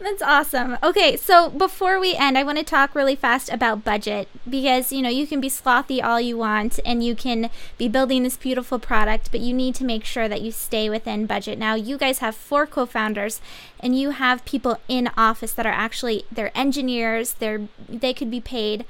[0.00, 0.78] That's awesome.
[0.82, 5.02] Okay, so before we end, I want to talk really fast about budget because you
[5.02, 8.78] know you can be slothy all you want and you can be building this beautiful
[8.78, 11.58] product, but you need to make sure that you stay within budget.
[11.58, 13.40] Now, you guys have four co-founders
[13.80, 18.40] and you have people in office that are actually they're engineers, they're they could be
[18.40, 18.84] paid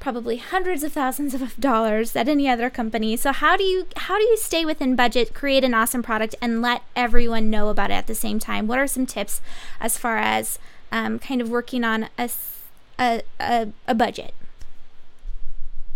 [0.00, 3.16] probably hundreds of thousands of dollars at any other company.
[3.16, 6.60] So how do you how do you stay within budget, create an awesome product, and
[6.60, 8.66] let everyone know about it at the same time?
[8.66, 9.40] What are some tips
[9.80, 10.58] as far as
[10.90, 12.28] um, kind of working on a,
[12.98, 14.34] a, a, a budget?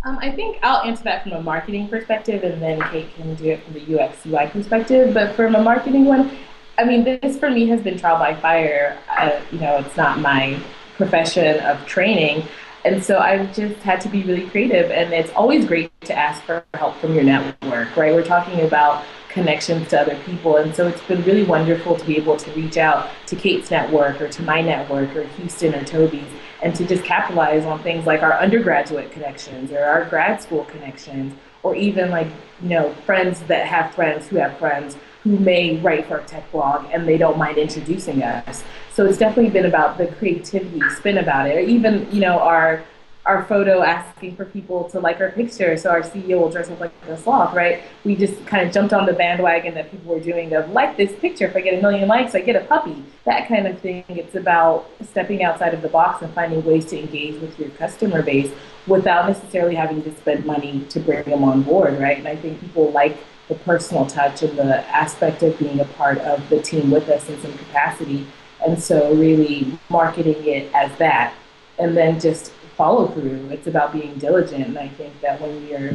[0.04, 3.46] Um, I think I'll answer that from a marketing perspective, and then Kate can do
[3.46, 5.14] it from the UX UI perspective.
[5.14, 6.36] But from a marketing one,
[6.76, 8.98] I mean, this for me has been trial by fire.
[9.08, 10.60] Uh, you know, it's not my
[10.96, 12.46] profession of training.
[12.85, 14.90] And so I've just had to be really creative.
[14.90, 18.12] And it's always great to ask for help from your network, right?
[18.12, 20.59] We're talking about connections to other people.
[20.59, 24.20] And so it's been really wonderful to be able to reach out to Kate's network
[24.20, 26.29] or to my network or Houston or Toby's
[26.62, 31.35] and to just capitalize on things like our undergraduate connections or our grad school connections
[31.62, 32.29] or even like,
[32.62, 36.50] you know, friends that have friends who have friends who may write for a tech
[36.52, 38.62] blog and they don't mind introducing us.
[38.92, 41.68] So it's definitely been about the creativity spin about it.
[41.68, 42.84] Even, you know, our
[43.26, 46.78] our photo asking for people to like our picture so our CEO will dress up
[46.78, 47.82] like a sloth, right?
[48.04, 51.10] We just kind of jumped on the bandwagon that people were doing of like this
[51.20, 51.46] picture.
[51.46, 53.02] If I get a million likes, I get a puppy.
[53.24, 54.04] That kind of thing.
[54.08, 58.22] It's about stepping outside of the box and finding ways to engage with your customer
[58.22, 58.52] base
[58.87, 62.18] without necessarily having to spend money to bring them on board, right?
[62.18, 63.16] And I think people like
[63.48, 67.28] the personal touch and the aspect of being a part of the team with us
[67.28, 68.26] in some capacity.
[68.66, 71.35] And so really marketing it as that
[71.78, 73.48] and then just follow through.
[73.50, 74.66] It's about being diligent.
[74.66, 75.92] And I think that when you're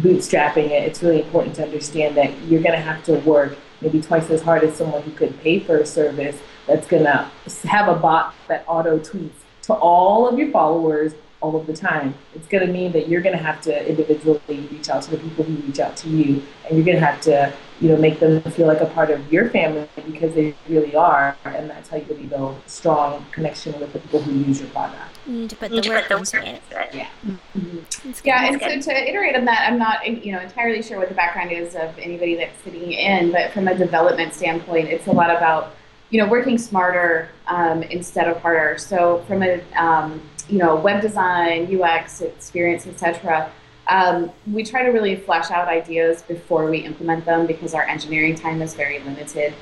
[0.00, 4.00] bootstrapping it, it's really important to understand that you're going to have to work maybe
[4.00, 7.28] twice as hard as someone who could pay for a service that's going to
[7.64, 11.12] have a bot that auto tweets to all of your followers
[11.42, 12.14] all of the time.
[12.34, 15.18] It's going to mean that you're going to have to individually reach out to the
[15.18, 18.20] people who reach out to you, and you're going to have to, you know, make
[18.20, 21.96] them feel like a part of your family because they really are, and that's how
[21.96, 25.18] you really build a strong connection with the people who use your product.
[25.26, 26.62] You need to put the work into it.
[26.94, 27.08] Yeah.
[27.26, 28.10] Mm-hmm.
[28.24, 31.14] Yeah, and so to iterate on that, I'm not, you know, entirely sure what the
[31.14, 35.30] background is of anybody that's sitting in, but from a development standpoint, it's a lot
[35.30, 35.74] about
[36.12, 38.76] you know, working smarter um, instead of harder.
[38.76, 40.20] So from a um,
[40.52, 43.50] you know web design, UX experience, etc.
[43.88, 48.34] Um, we try to really flesh out ideas before we implement them because our engineering
[48.34, 49.54] time is very limited.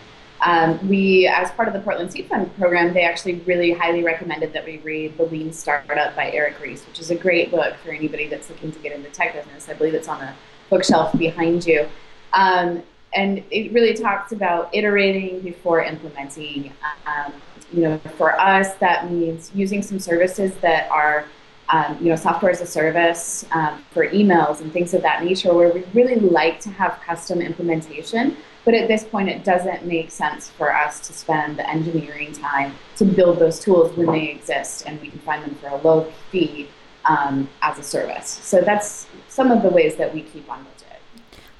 [0.44, 4.52] Um, we, as part of the Portland Seed Fund program, they actually really highly recommended
[4.52, 7.90] that we read The Lean Startup by Eric Ries, which is a great book for
[7.90, 9.68] anybody that's looking to get into tech business.
[9.68, 10.32] I believe it's on the
[10.70, 11.88] bookshelf behind you.
[12.32, 12.82] Um,
[13.14, 16.72] and it really talks about iterating before implementing.
[17.06, 17.32] Um,
[17.72, 21.24] you know, for us, that means using some services that are,
[21.68, 25.54] um, you know, software as a service um, for emails and things of that nature,
[25.54, 28.36] where we really like to have custom implementation.
[28.64, 32.74] But at this point, it doesn't make sense for us to spend the engineering time
[32.96, 36.12] to build those tools when they exist, and we can find them for a low
[36.30, 36.68] fee
[37.06, 38.28] um, as a service.
[38.28, 40.64] So that's some of the ways that we keep on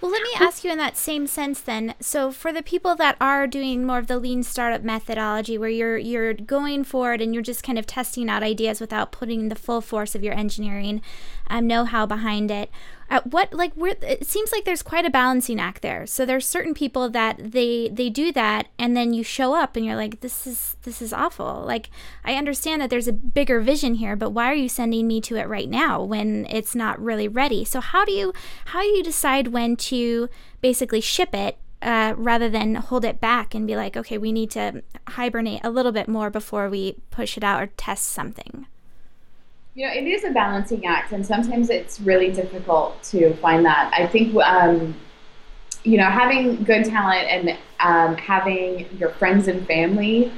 [0.00, 1.94] well, let me ask you in that same sense then.
[2.00, 5.98] So, for the people that are doing more of the lean startup methodology, where you're
[5.98, 9.80] you're going forward and you're just kind of testing out ideas without putting the full
[9.80, 11.02] force of your engineering
[11.48, 12.70] um, know-how behind it,
[13.10, 16.06] at what like where it seems like there's quite a balancing act there.
[16.06, 19.84] So there's certain people that they they do that and then you show up and
[19.84, 21.64] you're like this is this is awful.
[21.66, 21.90] Like
[22.24, 25.36] i understand that there's a bigger vision here but why are you sending me to
[25.36, 27.64] it right now when it's not really ready?
[27.64, 28.32] So how do you
[28.66, 30.28] how do you decide when to
[30.60, 34.50] basically ship it uh, rather than hold it back and be like okay we need
[34.52, 38.66] to hibernate a little bit more before we push it out or test something
[39.80, 43.90] you know, it is a balancing act, and sometimes it's really difficult to find that.
[43.96, 44.94] I think, um,
[45.84, 50.32] you know, having good talent and um, having your friends and family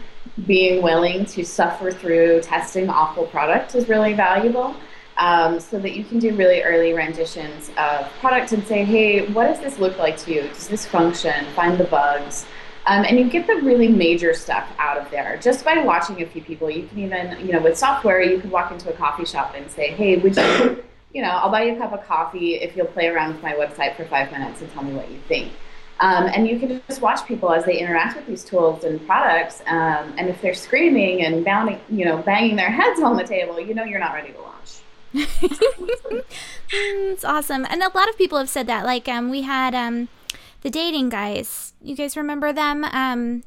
[0.46, 4.76] being willing to suffer through testing awful product is really valuable.
[5.16, 9.48] Um, so that you can do really early renditions of product and say, hey, what
[9.48, 10.42] does this look like to you?
[10.42, 11.44] Does this function?
[11.56, 12.46] Find the bugs.
[12.86, 16.26] Um, and you get the really major stuff out of there just by watching a
[16.26, 16.68] few people.
[16.68, 19.70] You can even, you know, with software, you could walk into a coffee shop and
[19.70, 20.82] say, hey, would you,
[21.14, 23.52] you know, I'll buy you a cup of coffee if you'll play around with my
[23.52, 25.52] website for five minutes and tell me what you think.
[26.00, 29.62] Um, and you can just watch people as they interact with these tools and products.
[29.66, 33.60] Um, and if they're screaming and bounding, you know, banging their heads on the table,
[33.60, 34.80] you know you're not ready to launch.
[36.72, 37.66] it's awesome.
[37.70, 38.84] And a lot of people have said that.
[38.84, 40.08] Like, um, we had um,
[40.62, 41.74] the dating guys.
[41.82, 42.84] You guys remember them?
[42.84, 43.42] Um,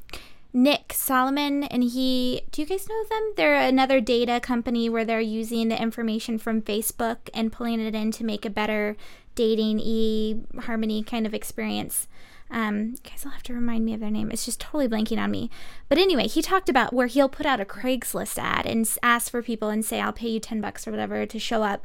[0.52, 2.42] Nick Solomon and he.
[2.50, 3.32] Do you guys know them?
[3.36, 8.10] They're another data company where they're using the information from Facebook and pulling it in
[8.12, 8.96] to make a better
[9.34, 12.08] dating e harmony kind of experience.
[12.50, 14.30] Um, guys will have to remind me of their name.
[14.30, 15.50] It's just totally blanking on me.
[15.88, 19.42] But anyway, he talked about where he'll put out a Craigslist ad and ask for
[19.42, 21.84] people and say, I'll pay you 10 bucks or whatever to show up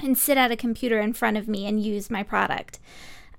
[0.00, 2.78] and sit at a computer in front of me and use my product.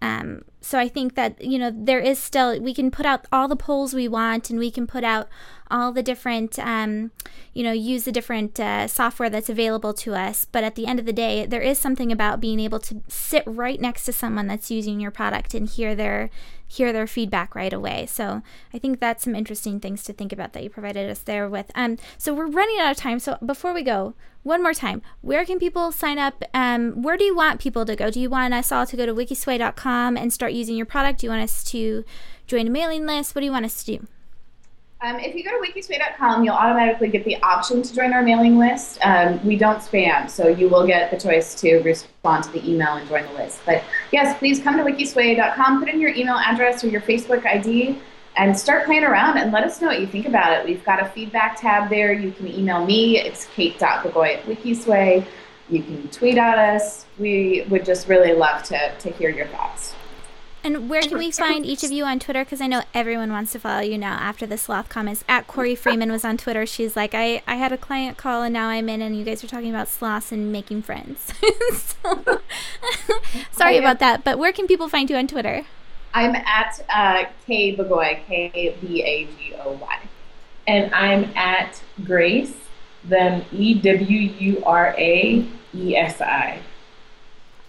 [0.01, 3.47] Um, so I think that you know there is still we can put out all
[3.47, 5.27] the polls we want, and we can put out
[5.71, 7.11] all the different um,
[7.53, 10.45] you know use the different uh, software that's available to us.
[10.45, 13.43] But at the end of the day, there is something about being able to sit
[13.45, 16.29] right next to someone that's using your product and hear their
[16.71, 18.05] hear their feedback right away.
[18.05, 18.41] So
[18.73, 21.69] I think that's some interesting things to think about that you provided us there with.
[21.75, 23.19] Um, so we're running out of time.
[23.19, 24.13] So before we go,
[24.43, 26.43] one more time, where can people sign up?
[26.53, 28.09] Um, where do you want people to go?
[28.09, 31.19] Do you want us all to go to wikisway.com and start using your product?
[31.19, 32.05] Do you want us to
[32.47, 33.35] join a mailing list?
[33.35, 34.07] What do you want us to do?
[35.03, 38.59] Um, if you go to wikisway.com, you'll automatically get the option to join our mailing
[38.59, 38.99] list.
[39.01, 42.89] Um, we don't spam, so you will get the choice to respond to the email
[42.89, 43.61] and join the list.
[43.65, 47.99] But yes, please come to wikisway.com, put in your email address or your Facebook ID,
[48.37, 50.65] and start playing around and let us know what you think about it.
[50.67, 52.13] We've got a feedback tab there.
[52.13, 53.17] You can email me.
[53.17, 55.25] It's kate.bagoy at wikisway.
[55.67, 57.07] You can tweet at us.
[57.17, 59.95] We would just really love to, to hear your thoughts.
[60.63, 62.43] And where can we find each of you on Twitter?
[62.43, 65.23] Because I know everyone wants to follow you now after the sloth comments.
[65.27, 66.65] At Corey Freeman was on Twitter.
[66.65, 69.43] She's like, I, I had a client call and now I'm in, and you guys
[69.43, 71.33] are talking about sloths and making friends.
[71.73, 72.41] so,
[73.51, 74.23] sorry about that.
[74.23, 75.65] But where can people find you on Twitter?
[76.13, 79.99] I'm at uh, K Bagoy, K B A G O Y.
[80.67, 82.53] And I'm at Grace,
[83.03, 86.61] then E W U R A E S I.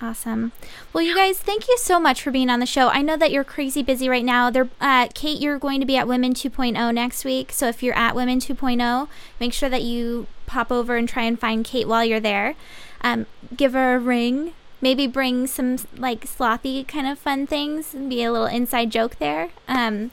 [0.03, 0.51] Awesome.
[0.93, 2.89] Well, you guys, thank you so much for being on the show.
[2.89, 4.51] I know that you're crazy busy right now.
[4.51, 7.53] There, uh, Kate, you're going to be at Women 2.0 next week.
[7.53, 11.39] So if you're at Women 2.0, make sure that you pop over and try and
[11.39, 12.57] find Kate while you're there.
[13.03, 13.27] Um,
[13.57, 14.55] give her a ring.
[14.81, 19.21] Maybe bring some like slothy kind of fun things and be a little inside joke
[19.21, 19.51] there.
[19.69, 20.11] Um,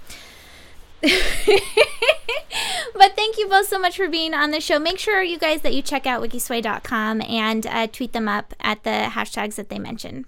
[2.94, 4.80] but thank you both so much for being on the show.
[4.80, 8.84] Make sure, you guys, that you check out wikisway.com and uh, tweet them up at
[8.84, 10.26] the hashtags that they mention.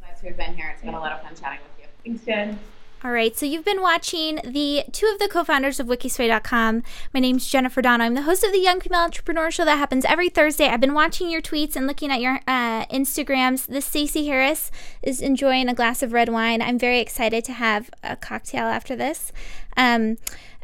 [0.00, 0.70] Glad to have been here.
[0.72, 1.86] It's been a lot of fun chatting with you.
[2.04, 2.58] Thanks, Jen.
[3.04, 6.82] All right, so you've been watching the two of the co-founders of Wikisway.com.
[7.14, 8.02] My name's Jennifer Dono.
[8.02, 10.66] I'm the host of the Young Female Entrepreneur Show that happens every Thursday.
[10.66, 13.66] I've been watching your tweets and looking at your uh, Instagrams.
[13.68, 16.60] This Stacey Harris is enjoying a glass of red wine.
[16.60, 19.32] I'm very excited to have a cocktail after this.
[19.76, 20.18] Um,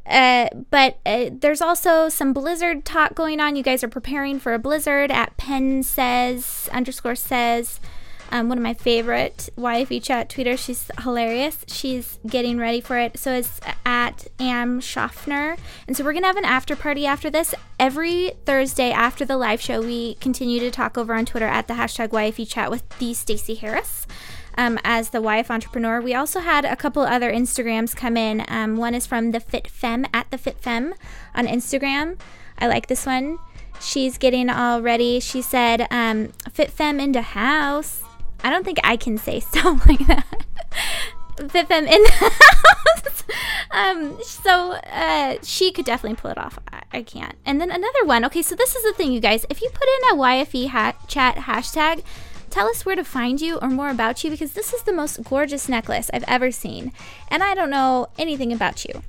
[0.05, 3.55] uh, but uh, there's also some blizzard talk going on.
[3.55, 7.79] You guys are preparing for a blizzard at Penn says underscore says
[8.35, 10.59] um, one of my favorite YFE chat tweeters.
[10.59, 11.65] She's hilarious.
[11.69, 13.17] She's getting ready for it.
[13.17, 15.57] So it's at Am Schaffner.
[15.87, 17.55] And so we're going to have an after party after this.
[17.79, 21.75] Every Thursday after the live show, we continue to talk over on Twitter at the
[21.75, 24.05] hashtag YFE chat with the Stacey Harris.
[24.57, 26.01] Um, as the YF entrepreneur.
[26.01, 28.45] We also had a couple other Instagrams come in.
[28.47, 30.95] Um, one is from the Fit Femme at the Fit Femme
[31.35, 32.21] on Instagram.
[32.57, 33.41] I like this one.
[33.81, 35.19] She's getting all ready.
[35.19, 38.04] She said, um, "Fit Femme into house."
[38.45, 40.27] I don't think I can say stuff like that.
[41.49, 43.25] Fit Femme in the house.
[43.73, 46.59] um, so uh, she could definitely pull it off.
[46.71, 47.37] I, I, can't.
[47.45, 48.25] And then another one.
[48.27, 49.45] Okay, so this is the thing, you guys.
[49.51, 52.05] If you put in a YFE ha- chat hashtag,
[52.51, 55.25] tell us where to find you or more about you because this is the most
[55.25, 56.93] gorgeous necklace I've ever seen.
[57.29, 59.03] And I don't know anything about you.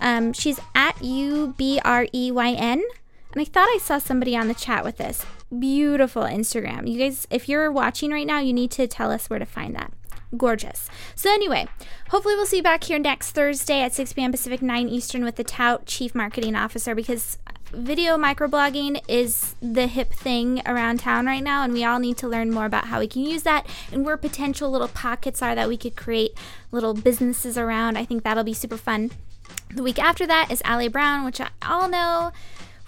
[0.00, 2.82] Um, she's at U B R E Y N.
[3.32, 5.24] And I thought I saw somebody on the chat with this.
[5.58, 6.90] Beautiful Instagram.
[6.90, 9.74] You guys, if you're watching right now, you need to tell us where to find
[9.74, 9.92] that.
[10.34, 10.88] Gorgeous.
[11.14, 11.66] So, anyway,
[12.08, 14.30] hopefully, we'll see you back here next Thursday at 6 p.m.
[14.30, 17.36] Pacific, 9 Eastern with the Tout Chief Marketing Officer because
[17.72, 22.28] video microblogging is the hip thing around town right now, and we all need to
[22.28, 25.68] learn more about how we can use that and where potential little pockets are that
[25.68, 26.32] we could create
[26.70, 27.98] little businesses around.
[27.98, 29.10] I think that'll be super fun.
[29.74, 32.32] The week after that is Ali Brown, which I all know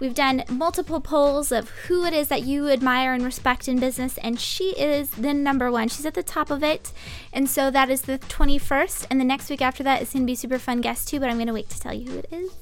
[0.05, 4.18] We've done multiple polls of who it is that you admire and respect in business,
[4.18, 5.88] and she is the number one.
[5.88, 6.92] She's at the top of it.
[7.32, 9.07] And so that is the 21st.
[9.09, 11.30] And the next week after that is going to be super fun guest too, but
[11.30, 12.52] I'm going to wait to tell you who it is.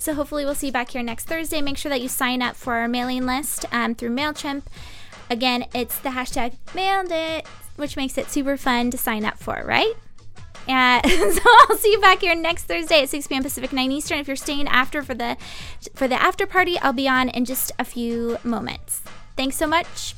[0.00, 1.60] So hopefully we'll see you back here next Thursday.
[1.60, 4.64] Make sure that you sign up for our mailing list um, through MailChimp.
[5.30, 9.62] Again, it's the hashtag mailed it, which makes it super fun to sign up for,
[9.64, 9.94] right?
[10.70, 13.42] Uh, so I'll see you back here next Thursday at 6 p.m.
[13.42, 14.18] Pacific, 9 Eastern.
[14.18, 15.36] If you're staying after for the
[15.94, 19.02] for the after party, I'll be on in just a few moments.
[19.36, 20.14] Thanks so much.